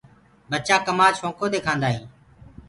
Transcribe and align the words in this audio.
ٻچآ 0.49 0.77
ڪمآد 0.85 1.13
شوڪو 1.19 1.45
دي 1.53 1.59
کآندآ 1.65 1.87
هين۔ 1.93 2.03